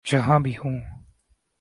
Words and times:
جہاں 0.05 0.39
بھی 0.39 0.53
ہوں۔ 0.57 0.79